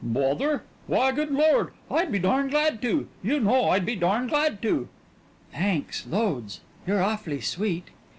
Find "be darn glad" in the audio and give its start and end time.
2.11-2.81, 3.85-4.59